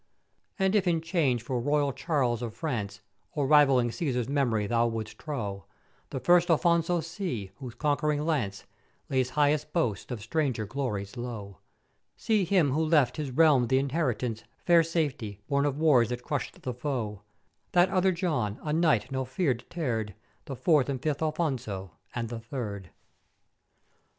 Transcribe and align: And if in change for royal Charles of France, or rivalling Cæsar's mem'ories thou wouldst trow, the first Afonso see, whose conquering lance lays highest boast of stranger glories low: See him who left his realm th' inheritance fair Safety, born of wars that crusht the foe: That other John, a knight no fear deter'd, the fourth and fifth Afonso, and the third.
And 0.57 0.73
if 0.75 0.87
in 0.87 0.99
change 0.99 1.43
for 1.43 1.59
royal 1.59 1.93
Charles 1.93 2.41
of 2.41 2.55
France, 2.55 3.01
or 3.33 3.45
rivalling 3.45 3.91
Cæsar's 3.91 4.27
mem'ories 4.27 4.69
thou 4.69 4.87
wouldst 4.87 5.19
trow, 5.19 5.65
the 6.09 6.19
first 6.19 6.49
Afonso 6.49 7.03
see, 7.03 7.51
whose 7.57 7.75
conquering 7.75 8.25
lance 8.25 8.63
lays 9.09 9.29
highest 9.29 9.73
boast 9.73 10.09
of 10.09 10.19
stranger 10.19 10.65
glories 10.65 11.17
low: 11.17 11.59
See 12.17 12.45
him 12.45 12.71
who 12.71 12.83
left 12.83 13.17
his 13.17 13.29
realm 13.29 13.67
th' 13.67 13.73
inheritance 13.73 14.43
fair 14.65 14.81
Safety, 14.81 15.39
born 15.47 15.67
of 15.67 15.77
wars 15.77 16.09
that 16.09 16.23
crusht 16.23 16.59
the 16.63 16.73
foe: 16.73 17.21
That 17.73 17.89
other 17.89 18.11
John, 18.11 18.59
a 18.63 18.73
knight 18.73 19.11
no 19.11 19.23
fear 19.23 19.53
deter'd, 19.53 20.15
the 20.45 20.55
fourth 20.55 20.89
and 20.89 20.99
fifth 20.99 21.21
Afonso, 21.21 21.91
and 22.15 22.27
the 22.29 22.39
third. 22.39 22.89